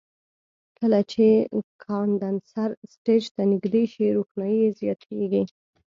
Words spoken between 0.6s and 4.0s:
کله چې کاندنسر سټیج ته نږدې